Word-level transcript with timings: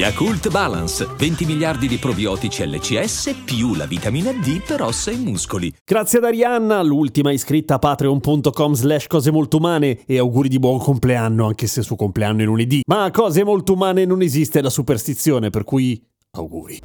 Yakult 0.00 0.48
Balance, 0.48 1.06
20 1.14 1.44
miliardi 1.44 1.86
di 1.86 1.98
probiotici 1.98 2.66
LCS 2.66 3.42
più 3.44 3.74
la 3.74 3.84
vitamina 3.84 4.32
D 4.32 4.62
per 4.66 4.80
ossa 4.80 5.10
e 5.10 5.16
muscoli. 5.16 5.70
Grazie 5.84 6.20
ad 6.20 6.24
Arianna, 6.24 6.80
l'ultima 6.80 7.32
iscritta 7.32 7.74
a 7.74 7.78
patreon.com 7.78 8.72
slash 8.72 9.06
cose 9.08 9.30
molto 9.30 9.58
umane 9.58 10.00
e 10.06 10.16
auguri 10.16 10.48
di 10.48 10.58
buon 10.58 10.78
compleanno 10.78 11.44
anche 11.44 11.66
se 11.66 11.82
suo 11.82 11.96
compleanno 11.96 12.40
è 12.40 12.44
lunedì. 12.46 12.80
Ma 12.86 13.04
a 13.04 13.10
cose 13.10 13.44
molto 13.44 13.74
umane 13.74 14.06
non 14.06 14.22
esiste 14.22 14.62
la 14.62 14.70
superstizione, 14.70 15.50
per 15.50 15.64
cui 15.64 16.02
auguri. 16.30 16.80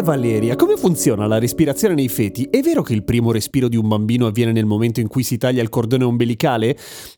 Chiede 0.00 0.16
Valeria, 0.16 0.56
come 0.56 0.76
funziona 0.78 1.26
la 1.26 1.38
respirazione 1.38 1.92
nei 1.94 2.08
feti? 2.08 2.44
È 2.50 2.60
vero 2.62 2.80
che 2.82 2.94
il 2.94 3.04
primo 3.04 3.32
respiro 3.32 3.68
di 3.68 3.76
un 3.76 3.86
bambino 3.86 4.26
avviene 4.26 4.50
nel 4.50 4.64
momento 4.64 5.00
in 5.00 5.08
cui 5.08 5.22
si 5.22 5.36
taglia 5.36 5.60
il 5.60 5.68
cordone 5.68 6.04
ombelicale? 6.04 6.74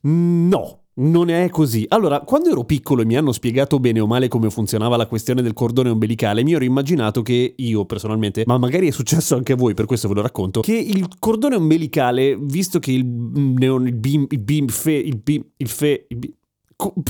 Mm, 0.07 0.49
No, 0.49 0.81
non 0.95 1.31
è 1.31 1.49
così. 1.49 1.85
Allora, 1.89 2.21
quando 2.23 2.51
ero 2.51 2.65
piccolo 2.65 3.03
e 3.03 3.05
mi 3.05 3.17
hanno 3.17 3.31
spiegato 3.31 3.79
bene 3.79 4.01
o 4.01 4.09
male 4.09 4.27
come 4.27 4.51
funzionava 4.51 4.97
la 4.97 5.07
questione 5.07 5.43
del 5.43 5.53
cordone 5.53 5.91
ombelicale, 5.91 6.43
mi 6.43 6.55
ero 6.55 6.65
immaginato 6.65 7.23
che 7.23 7.55
io 7.57 7.85
personalmente, 7.85 8.43
ma 8.47 8.59
magari 8.59 8.89
è 8.89 8.93
successo 8.93 9.37
anche 9.37 9.53
a 9.53 9.57
voi, 9.57 9.75
per 9.75 9.87
questo 9.87 10.09
ve 10.09 10.15
lo 10.15 10.23
racconto, 10.23 10.61
che 10.63 10.75
il 10.75 11.07
cordone 11.21 11.55
ombelicale, 11.55 12.37
visto 12.37 12.80
che 12.80 12.91
il, 12.91 13.07
neon- 13.07 13.87
il 13.87 13.95
bim, 13.95 14.27
il 14.29 14.41
bim, 14.41 14.67
fe, 14.67 14.93
il 14.93 15.21
il 15.57 15.69
fe, 15.69 16.07
il 16.09 16.17
bim- 16.17 16.33
co- 16.33 16.41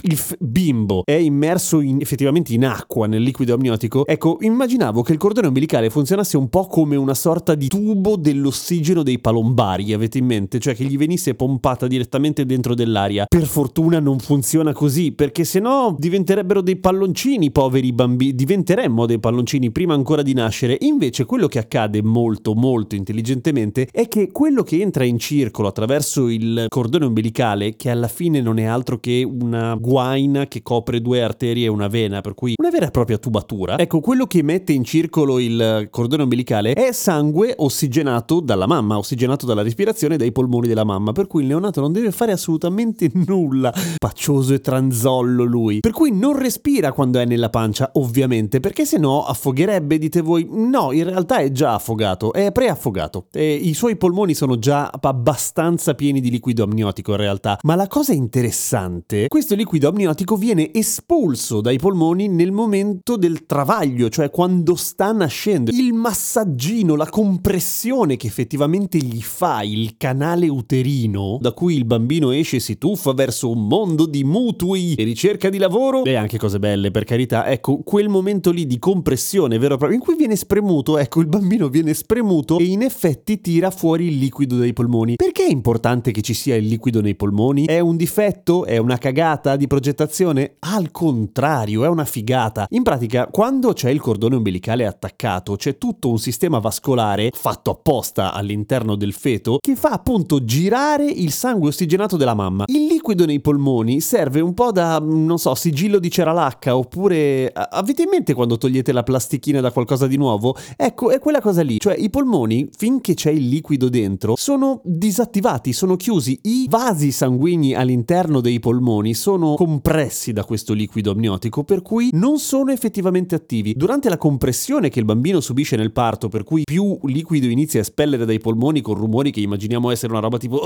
il 0.03 0.19
bimbo 0.39 1.03
è 1.05 1.13
immerso 1.13 1.81
in- 1.81 2.01
effettivamente 2.01 2.53
in 2.53 2.65
acqua 2.65 3.07
nel 3.07 3.23
liquido 3.23 3.55
amniotico, 3.55 4.07
ecco, 4.07 4.39
immaginavo 4.41 5.03
che 5.03 5.13
il 5.13 5.19
cordone 5.19 5.47
ombelicale 5.47 5.91
funzionasse 5.91 6.37
un 6.37 6.49
po' 6.49 6.67
come 6.67 6.97
una 6.97 7.15
sorta 7.15 7.55
di 7.55 7.69
tubo 7.69 8.17
dell'ossigeno 8.17 9.03
dei 9.03 9.19
palombari, 9.19 9.93
avete 9.93 10.19
in 10.19 10.27
mente? 10.27 10.59
Cioè 10.59 10.75
che 10.75 10.85
gli 10.85 10.97
venisse 10.97 11.35
pompata 11.35 11.87
direttamente 11.87 12.45
dentro 12.45 12.75
dell'aria. 12.75 13.25
Per 13.29 13.47
fortuna 13.47 13.99
non 13.99 14.19
funziona 14.19 14.73
così, 14.73 15.13
perché 15.13 15.45
sennò 15.45 15.95
diventerebbero 15.97 16.61
dei 16.61 16.77
palloncini, 16.77 17.51
poveri 17.51 17.93
bambini, 17.93 18.35
diventeremmo 18.35 19.07
dei 19.07 19.19
palloncini 19.19 19.71
prima 19.71 19.95
ancora 19.95 20.23
di 20.23 20.35
nascere. 20.35 20.77
Invece 20.81 21.25
quello 21.25 21.47
che 21.47 21.59
accade 21.59 22.03
molto 22.03 22.55
molto 22.55 22.95
intelligentemente 22.95 23.89
è 23.91 24.09
che 24.09 24.31
quello 24.31 24.63
che 24.63 24.81
entra 24.81 25.05
in 25.05 25.19
circolo 25.19 25.69
attraverso 25.69 26.29
il 26.29 26.67
cordone 26.69 27.05
ombelicale, 27.05 27.77
che 27.77 27.91
alla 27.91 28.09
fine 28.09 28.41
non 28.41 28.59
è 28.59 28.65
altro 28.65 28.99
che 28.99 29.23
una 29.23 29.62
guaina 29.79 30.47
che 30.47 30.63
copre 30.63 31.01
due 31.01 31.23
arterie 31.23 31.67
e 31.67 31.69
una 31.69 31.89
vena, 31.89 32.21
per 32.21 32.35
cui 32.35 32.55
una 32.57 32.71
vera 32.71 32.87
e 32.87 32.91
propria 32.91 33.19
tubatura. 33.19 33.79
Ecco, 33.79 34.01
quello 34.01 34.27
che 34.27 34.43
mette 34.43 34.73
in 34.73 34.85
circolo 34.85 35.39
il 35.39 35.89
cordone 35.91 36.23
ombelicale 36.23 36.73
è 36.73 36.93
sangue 36.93 37.55
ossigenato 37.57 38.41
dalla 38.41 38.67
mamma, 38.67 38.99
ossigenato 38.99 39.47
dalla 39.47 39.63
respirazione 39.63 40.17
dai 40.17 40.33
polmoni 40.33 40.69
della 40.69 40.85
mamma, 40.85 41.13
per 41.13 41.27
cui 41.27 41.43
il 41.43 41.49
neonato 41.49 41.81
non 41.81 41.93
deve 41.93 42.11
fare 42.11 42.33
assolutamente 42.33 43.11
nulla. 43.27 43.73
Paccioso 43.99 44.55
e 44.55 44.61
tranzollo 44.61 45.45
lui. 45.45 45.81
Per 45.81 45.93
cui 45.93 46.13
non 46.13 46.39
respira 46.39 46.93
quando 46.93 47.19
è 47.19 47.25
nella 47.25 47.51
pancia, 47.51 47.91
ovviamente, 47.95 48.61
perché 48.61 48.85
se 48.85 48.99
no 48.99 49.25
affogherebbe, 49.25 49.99
dite 49.99 50.21
voi. 50.21 50.47
No, 50.51 50.93
in 50.93 51.05
realtà 51.05 51.39
è 51.39 51.51
già 51.51 51.75
affogato, 51.75 52.33
è 52.33 52.53
preaffogato. 52.53 53.27
E 53.33 53.55
I 53.55 53.75
suoi 53.75 53.97
polmoni 53.97 54.35
sono 54.35 54.59
già 54.59 54.91
abbastanza 55.01 55.95
pieni 55.95 56.21
di 56.21 56.31
liquido 56.31 56.65
amniotico 56.65 57.13
in 57.13 57.19
realtà. 57.19 57.59
Ma 57.63 57.75
la 57.75 57.87
cosa 57.87 58.13
interessante, 58.13 59.29
questo 59.29 59.42
liquido 59.51 59.89
amniotico 59.89 60.37
viene 60.37 60.73
espulso 60.73 61.61
dai 61.61 61.79
polmoni 61.79 62.29
nel 62.29 62.53
momento 62.53 63.17
del 63.17 63.47
travaglio, 63.47 64.09
cioè 64.09 64.31
quando 64.31 64.75
sta 64.75 65.13
nascendo. 65.13 65.71
Il 65.71 65.93
massaggino, 65.93 66.95
la 66.95 67.09
compressione 67.09 68.17
che 68.17 68.27
effettivamente 68.27 68.99
gli 68.99 69.21
fa 69.21 69.63
il 69.63 69.97
canale 69.97 70.49
uterino, 70.49 71.39
da 71.41 71.53
cui 71.53 71.77
il 71.77 71.85
bambino 71.85 72.31
esce 72.31 72.57
e 72.57 72.61
si 72.61 72.79
tuffa 72.79 73.13
verso 73.13 73.51
un 73.51 73.67
mondo 73.67 74.07
di 74.07 74.25
mutui 74.25 74.95
e 74.95 75.05
ricerca 75.05 75.49
di 75.49 75.59
lavoro, 75.59 76.05
e 76.05 76.15
anche 76.15 76.39
cose 76.39 76.59
belle 76.59 76.91
per 76.91 77.05
carità, 77.05 77.47
ecco, 77.47 77.79
quel 77.83 78.09
momento 78.09 78.51
lì 78.51 78.67
di 78.67 78.79
compressione 78.79 79.59
vero 79.59 79.75
e 79.75 79.77
proprio, 79.77 79.99
in 79.99 80.05
cui 80.05 80.15
viene 80.17 80.37
spremuto, 80.37 80.99
ecco, 80.99 81.21
il 81.21 81.27
bambino 81.27 81.69
viene 81.69 81.95
spremuto 81.95 82.59
e 82.59 82.65
in 82.65 82.83
effetti 82.83 83.41
tira 83.41 83.71
fuori 83.71 84.07
il 84.07 84.19
liquido 84.19 84.57
dai 84.57 84.73
polmoni. 84.73 85.17
Perché 85.17 85.45
è 85.45 85.51
importante 85.51 86.11
che 86.11 86.23
ci 86.23 86.35
sia 86.35 86.57
il 86.57 86.67
liquido 86.67 87.01
nei 87.01 87.15
polmoni? 87.15 87.67
È 87.67 87.81
un 87.81 87.97
difetto? 87.97 88.65
È 88.65 88.77
una 88.79 88.99
cagata 88.99 89.32
di 89.57 89.67
progettazione? 89.67 90.57
Al 90.59 90.91
contrario, 90.91 91.85
è 91.85 91.89
una 91.89 92.05
figata. 92.05 92.67
In 92.71 92.83
pratica, 92.83 93.29
quando 93.29 93.73
c'è 93.73 93.89
il 93.89 94.01
cordone 94.01 94.37
ombelicale 94.37 94.87
attaccato, 94.87 95.57
c'è 95.57 95.79
tutto 95.79 96.11
un 96.11 96.19
sistema 96.19 96.59
vascolare 96.59 97.31
fatto 97.33 97.71
apposta 97.71 98.33
all'interno 98.33 98.95
del 98.95 99.15
feto 99.15 99.59
che 99.59 99.75
fa 99.75 99.89
appunto 99.91 100.45
girare 100.45 101.07
il 101.07 101.33
sangue 101.33 101.69
ossigenato 101.69 102.17
della 102.17 102.35
mamma. 102.35 102.65
Il 102.67 102.87
liquido 102.87 103.25
nei 103.25 103.41
polmoni 103.41 104.01
serve 104.01 104.41
un 104.41 104.53
po' 104.53 104.71
da, 104.71 104.99
non 104.99 105.39
so, 105.39 105.55
sigillo 105.55 105.99
di 105.99 106.11
ceralacca 106.11 106.77
oppure 106.77 107.51
avete 107.53 108.03
in 108.03 108.11
mente 108.11 108.35
quando 108.35 108.59
togliete 108.59 108.93
la 108.93 109.03
plastichina 109.03 109.61
da 109.61 109.73
qualcosa 109.73 110.07
di 110.07 110.17
nuovo? 110.17 110.55
Ecco, 110.77 111.11
è 111.11 111.19
quella 111.19 111.41
cosa 111.41 111.63
lì. 111.63 111.79
Cioè 111.79 111.97
i 111.97 112.11
polmoni, 112.11 112.69
finché 112.77 113.15
c'è 113.15 113.31
il 113.31 113.49
liquido 113.49 113.89
dentro, 113.89 114.35
sono 114.37 114.81
disattivati, 114.85 115.73
sono 115.73 115.97
chiusi. 115.97 116.39
I 116.43 116.67
vasi 116.69 117.13
sanguigni 117.13 117.75
all'interno 117.75 118.41
dei 118.41 118.61
polmoni 118.61 119.15
sono 119.23 119.55
compressi 119.55 120.33
da 120.33 120.45
questo 120.45 120.73
liquido 120.73 121.13
amniotico, 121.13 121.63
per 121.63 121.81
cui 121.81 122.11
non 122.13 122.41
sono 122.41 122.73
effettivamente 122.73 123.37
attivi. 123.37 123.73
Durante 123.73 124.09
la 124.09 124.19
compressione 124.19 124.89
che 124.89 124.99
il 124.99 125.05
bambino 125.05 125.41
subisce 125.41 125.77
nel 125.77 125.93
parto, 125.93 126.29
per 126.29 126.43
cui 126.43 126.65
più 126.65 126.99
liquido 127.05 127.47
inizia 127.47 127.79
a 127.79 127.83
espellere 127.83 128.25
dai 128.25 128.41
polmoni 128.41 128.81
con 128.81 128.97
rumori 128.97 129.31
che 129.31 129.39
immaginiamo 129.39 129.93
essere 129.93 130.11
una 130.11 130.21
roba 130.21 130.39
tipo 130.39 130.61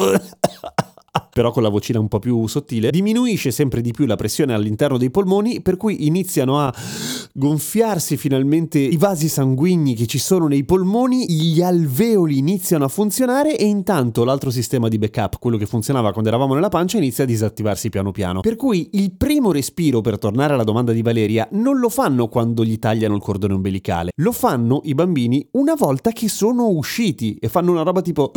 però 1.37 1.51
con 1.51 1.63
la 1.63 1.69
vocina 1.69 2.01
un 2.01 2.09
po' 2.09 2.19
più 2.19 2.47
sottile, 2.47 2.91
diminuisce 2.91 3.51
sempre 3.51 3.83
di 3.83 3.91
più 3.91 4.07
la 4.07 4.17
pressione 4.17 4.55
all'interno 4.55 4.97
dei 4.97 5.11
polmoni, 5.11 5.61
per 5.61 5.77
cui 5.77 6.07
iniziano 6.07 6.59
a 6.59 6.75
gonfiarsi 7.35 8.17
finalmente 8.17 8.79
i 8.79 8.97
vasi 8.97 9.29
sanguigni 9.29 9.95
che 9.95 10.07
ci 10.07 10.19
sono 10.19 10.47
nei 10.47 10.65
polmoni, 10.65 11.31
gli 11.31 11.61
alveoli 11.61 12.39
iniziano 12.39 12.87
a 12.87 12.89
funzionare 12.89 13.55
e 13.59 13.67
intanto 13.67 14.25
l'altro 14.25 14.49
sistema 14.49 14.89
di 14.89 14.97
backup, 14.97 15.39
quello 15.39 15.59
che 15.59 15.67
funzionava 15.67 16.11
quando 16.13 16.31
eravamo 16.31 16.55
nella 16.55 16.71
pancia, 16.71 16.97
inizia 16.97 17.25
a 17.25 17.27
disattivarsi 17.27 17.91
piano 17.91 18.13
piano. 18.13 18.41
Per 18.41 18.57
cui 18.57 18.89
il 18.93 19.13
primo 19.13 19.53
respiro, 19.53 20.01
per 20.01 20.19
tornare 20.19 20.55
alla 20.55 20.65
domanda 20.65 20.93
di 20.93 21.03
Valeria, 21.03 21.47
non 21.51 21.79
lo 21.79 21.91
fanno 21.91 22.29
quando 22.29 22.65
gli 22.65 22.79
tagliano 22.79 23.15
il 23.15 23.21
cordone 23.21 23.53
ombelicale, 23.53 24.13
lo 24.23 24.33
fanno 24.33 24.81
i 24.85 24.95
bambini 24.95 25.47
una 25.51 25.75
volta 25.75 26.13
che 26.13 26.31
sono 26.31 26.69
usciti 26.69 27.37
e 27.39 27.51
fanno 27.51 27.73
una 27.73 27.83
roba 27.83 28.01
tipo... 28.01 28.33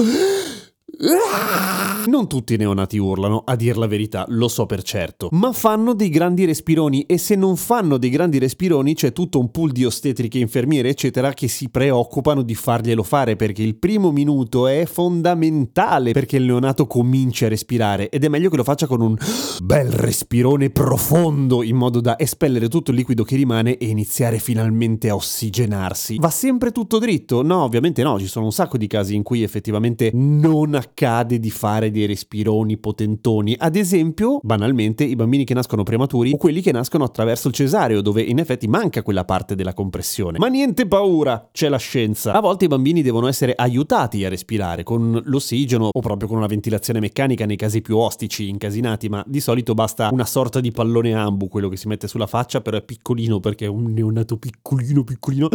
Non 2.08 2.28
tutti 2.28 2.56
i 2.56 2.58
neonati 2.58 2.98
urlano, 2.98 3.44
a 3.46 3.56
dir 3.56 3.78
la 3.78 3.88
verità, 3.88 4.26
lo 4.30 4.48
so 4.48 4.66
per 4.66 4.82
certo, 4.82 5.30
ma 5.32 5.52
fanno 5.54 5.94
dei 5.94 6.10
grandi 6.10 6.46
respironi 6.46 7.04
e 7.04 7.18
se 7.18 7.36
non 7.36 7.56
fanno 7.58 7.98
dei 7.98 8.10
grandi 8.10 8.40
respironi 8.40 8.96
c'è 8.96 9.14
tutto 9.14 9.40
un 9.40 9.52
pool 9.52 9.72
di 9.72 9.86
ostetriche, 9.86 10.40
infermiere, 10.40 10.90
eccetera, 10.90 11.34
che 11.34 11.48
si 11.48 11.70
preoccupano 11.70 12.42
di 12.42 12.56
farglielo 12.56 13.04
fare 13.04 13.36
perché 13.36 13.62
il 13.62 13.76
primo 13.76 14.12
minuto 14.12 14.68
è 14.68 14.86
fondamentale 14.86 16.12
perché 16.12 16.38
il 16.38 16.46
neonato 16.46 16.88
cominci 16.88 17.46
a 17.46 17.50
respirare 17.50 18.10
ed 18.10 18.24
è 18.24 18.28
meglio 18.28 18.50
che 18.50 18.58
lo 18.58 18.64
faccia 18.64 18.88
con 18.88 19.02
un 19.02 19.16
bel 19.62 19.92
respirone 19.92 20.70
profondo 20.70 21.64
in 21.64 21.76
modo 21.76 22.02
da 22.02 22.18
espellere 22.18 22.68
tutto 22.68 22.92
il 22.92 22.98
liquido 22.98 23.24
che 23.24 23.36
rimane 23.36 23.78
e 23.78 23.88
iniziare 23.88 24.40
finalmente 24.40 25.10
a 25.10 25.16
ossigenarsi. 25.16 26.18
Va 26.18 26.30
sempre 26.30 26.72
tutto 26.72 26.98
dritto? 26.98 27.42
No, 27.44 27.64
ovviamente 27.64 28.02
no, 28.04 28.20
ci 28.20 28.28
sono 28.28 28.46
un 28.46 28.52
sacco 28.52 28.78
di 28.78 28.88
casi 28.88 29.16
in 29.16 29.24
cui 29.24 29.44
effettivamente 29.44 30.12
non 30.14 30.76
accade 30.80 31.40
di 31.40 31.50
fare 31.50 31.92
dei 31.92 32.06
respironi 32.06 32.78
potentoni. 32.78 33.56
Ad 33.58 33.76
esempio, 33.76 34.40
banalmente, 34.42 35.04
i 35.04 35.16
bambini 35.16 35.44
che 35.44 35.54
nascono 35.54 35.84
prematuri 35.84 36.32
o 36.34 36.38
quelli 36.38 36.62
che 36.62 36.72
nascono 36.72 37.04
attraverso 37.04 37.48
il 37.48 37.54
cesareo, 37.54 38.02
dove 38.02 38.22
in 38.22 38.40
effetti 38.40 38.68
manca 38.68 39.04
quella 39.04 39.26
parte 39.26 39.56
della 39.56 39.74
compressione. 39.74 40.40
Ma 40.40 40.48
niente 40.48 40.88
paura, 40.88 41.50
c'è 41.52 41.70
la 41.70 41.78
scienza. 41.78 42.34
A 42.34 42.40
volte 42.40 42.66
i 42.66 42.68
bambini 42.68 43.02
devono 43.02 43.28
essere 43.28 43.54
aiutati 43.56 44.26
a 44.26 44.30
respirare 44.30 44.84
con 44.84 45.22
l'ossigeno 45.26 45.90
o 45.92 46.00
proprio 46.00 46.28
con 46.28 46.38
una 46.38 46.48
ventilazione 46.48 47.00
meccanica 47.00 47.46
nei 47.46 47.56
casi 47.56 47.82
più 47.82 47.98
ostici, 47.98 48.50
incasinati, 48.50 49.10
ma 49.10 49.24
di 49.28 49.40
solito 49.40 49.74
basta 49.74 50.10
una 50.12 50.26
sorta 50.26 50.60
di 50.60 50.72
pallone 50.72 51.14
ambu, 51.14 51.48
quello 51.48 51.70
che 51.70 51.78
si 51.78 51.88
mette 51.88 52.08
sulla 52.08 52.28
faccia, 52.28 52.62
però 52.62 52.78
è 52.78 52.82
piccolino 52.82 53.40
perché 53.40 53.66
è 53.66 53.70
un 53.70 53.92
neonato 53.94 54.38
piccolino, 54.38 55.04
piccolino, 55.04 55.50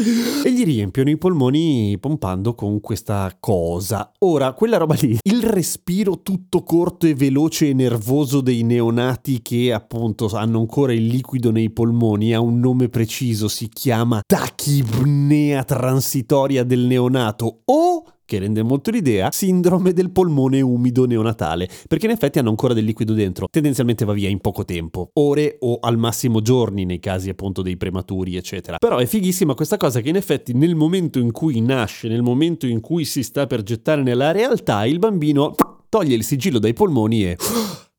e 0.45 0.53
gli 0.53 0.65
riempiono 0.65 1.11
i 1.11 1.17
polmoni 1.17 1.97
pompando 1.99 2.55
con 2.55 2.81
questa 2.81 3.35
cosa. 3.41 4.13
Ora, 4.21 4.53
quella 4.53 4.77
roba 4.77 4.95
lì. 5.01 5.14
Il 5.23 5.43
respiro 5.43 6.23
tutto 6.23 6.63
corto 6.63 7.07
e 7.07 7.15
veloce 7.15 7.69
e 7.69 7.75
nervoso 7.75 8.41
dei 8.41 8.63
neonati 8.63 9.43
che 9.43 9.73
appunto 9.73 10.29
hanno 10.33 10.59
ancora 10.61 10.93
il 10.93 11.07
liquido 11.07 11.51
nei 11.51 11.71
polmoni 11.71 12.35
ha 12.35 12.41
un 12.41 12.59
nome 12.59 12.89
preciso, 12.89 13.49
si 13.49 13.69
chiama 13.69 14.21
tachipnea 14.27 15.65
transitoria 15.65 16.65
del 16.65 16.81
neonato 16.81 17.61
o 17.65 18.05
che 18.25 18.39
rende 18.39 18.63
molto 18.63 18.91
l'idea, 18.91 19.31
sindrome 19.31 19.93
del 19.93 20.11
polmone 20.11 20.61
umido 20.61 21.07
neonatale, 21.07 21.69
perché 21.89 22.07
in 22.07 22.13
effetti 22.13 22.39
hanno 22.39 22.51
ancora 22.51 22.75
del 22.75 22.85
liquido 22.85 23.13
dentro, 23.13 23.47
tendenzialmente 23.51 24.05
va 24.05 24.13
via 24.13 24.29
in 24.29 24.41
poco 24.41 24.65
tempo, 24.65 25.11
ore 25.15 25.57
o 25.61 25.79
al 25.81 25.99
massimo 25.99 26.41
giorni 26.41 26.85
nei 26.85 27.01
casi 27.01 27.29
appunto 27.29 27.63
dei 27.63 27.77
prematuri, 27.77 28.37
eccetera. 28.37 28.79
Però 28.79 28.99
è 28.99 29.07
fighissima 29.07 29.55
questa 29.55 29.77
cosa 29.77 30.01
che 30.01 30.09
in 30.09 30.17
effetti 30.17 30.53
nel 30.55 30.75
momento 30.75 31.19
in 31.19 31.33
cui 31.33 31.61
nasce, 31.61 32.09
nel 32.09 32.23
momento 32.23 32.67
in 32.67 32.81
cui 32.81 33.05
si 33.05 33.23
sta 33.23 33.47
per 33.47 33.63
gettare 33.63 34.03
nella 34.03 34.31
realtà, 34.31 34.85
il 34.87 34.99
bambino 34.99 35.55
toglie 35.89 36.15
il 36.15 36.25
sigillo 36.25 36.59
dai 36.59 36.73
polmoni 36.73 37.25
e... 37.25 37.37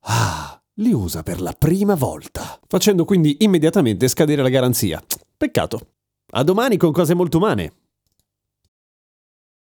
Ah, 0.07 0.61
li 0.75 0.91
usa 0.91 1.23
per 1.23 1.41
la 1.41 1.55
prima 1.57 1.95
volta, 1.95 2.59
facendo 2.67 3.05
quindi 3.05 3.37
immediatamente 3.39 4.07
scadere 4.07 4.41
la 4.41 4.49
garanzia. 4.49 5.01
Peccato. 5.37 5.79
A 6.31 6.43
domani 6.43 6.75
con 6.75 6.91
cose 6.91 7.13
molto 7.13 7.37
umane. 7.37 7.71